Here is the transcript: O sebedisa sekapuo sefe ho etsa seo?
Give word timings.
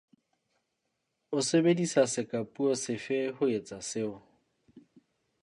O 1.37 1.39
sebedisa 1.49 2.03
sekapuo 2.13 2.73
sefe 2.83 3.19
ho 3.35 3.43
etsa 3.57 3.77
seo? 3.89 4.15